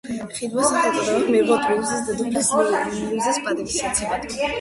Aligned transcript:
ხიდმა 0.35 0.61
სახელწოდება 0.69 1.27
მიიღო 1.35 1.57
პრუსიის 1.65 2.07
დედოფლის 2.07 2.49
ლუიზას 2.61 3.39
პატივსაცემად. 3.49 4.27